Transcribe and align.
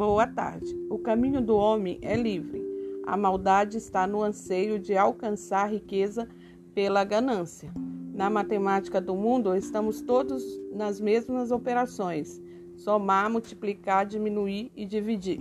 Boa 0.00 0.26
tarde. 0.26 0.74
O 0.88 0.98
caminho 0.98 1.42
do 1.42 1.54
homem 1.54 1.98
é 2.00 2.16
livre. 2.16 2.58
A 3.06 3.18
maldade 3.18 3.76
está 3.76 4.06
no 4.06 4.22
anseio 4.22 4.78
de 4.78 4.96
alcançar 4.96 5.70
riqueza 5.70 6.26
pela 6.74 7.04
ganância. 7.04 7.70
Na 8.14 8.30
matemática 8.30 8.98
do 8.98 9.14
mundo, 9.14 9.54
estamos 9.54 10.00
todos 10.00 10.42
nas 10.72 10.98
mesmas 11.02 11.50
operações: 11.50 12.40
somar, 12.78 13.28
multiplicar, 13.28 14.06
diminuir 14.06 14.72
e 14.74 14.86
dividir. 14.86 15.38